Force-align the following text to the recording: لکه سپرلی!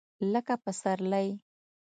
لکه 0.31 0.55
سپرلی! 0.79 1.27